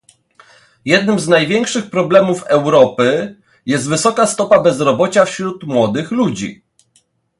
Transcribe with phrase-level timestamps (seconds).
[0.85, 6.63] Jednym z największych problemów Europy jest wysoka stopa bezrobocia wśród młodych ludzi